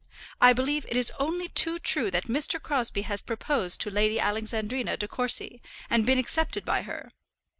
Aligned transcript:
I 0.41 0.51
believe 0.51 0.87
it 0.89 0.97
is 0.97 1.11
only 1.19 1.49
too 1.49 1.77
true 1.77 2.09
that 2.09 2.23
Mr. 2.25 2.59
Crosbie 2.59 3.03
has 3.03 3.21
proposed 3.21 3.79
to 3.81 3.91
Lady 3.91 4.19
Alexandrina 4.19 4.97
De 4.97 5.07
Courcy, 5.07 5.61
and 5.91 6.07
been 6.07 6.17
accepted 6.17 6.65
by 6.65 6.81
her. 6.81 7.11